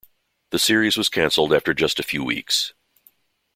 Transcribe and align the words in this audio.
The 0.49 0.57
series 0.57 0.97
was 0.97 1.09
cancelled 1.09 1.53
after 1.53 1.75
just 1.75 1.99
a 1.99 2.03
few 2.03 2.23
weeks. 2.23 2.73